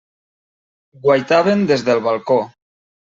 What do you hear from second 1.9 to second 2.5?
del balcó.